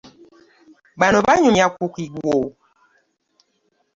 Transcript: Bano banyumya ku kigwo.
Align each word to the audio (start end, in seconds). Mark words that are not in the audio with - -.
Bano 0.99 1.17
banyumya 1.25 1.65
ku 1.75 1.85
kigwo. 1.95 2.37